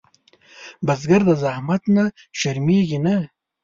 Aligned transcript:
بزګر 0.85 1.21
د 1.29 1.31
زحمت 1.43 1.83
نه 1.95 2.03
شرمېږي 2.39 2.99
نه 3.05 3.15